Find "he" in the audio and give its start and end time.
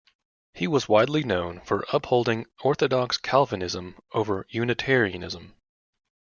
0.55-0.65